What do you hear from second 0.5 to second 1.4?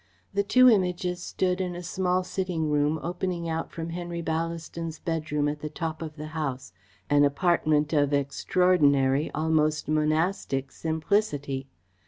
Images